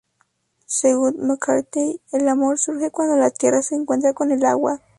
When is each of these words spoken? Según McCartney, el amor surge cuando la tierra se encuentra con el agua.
Según 0.65 1.27
McCartney, 1.27 2.01
el 2.11 2.27
amor 2.27 2.57
surge 2.57 2.89
cuando 2.89 3.17
la 3.17 3.29
tierra 3.29 3.61
se 3.61 3.75
encuentra 3.75 4.13
con 4.15 4.31
el 4.31 4.43
agua. 4.45 4.81